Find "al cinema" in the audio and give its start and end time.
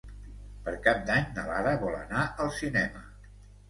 2.47-3.09